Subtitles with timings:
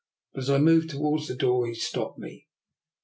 [0.33, 2.47] But as I moved towards the door he stopped me.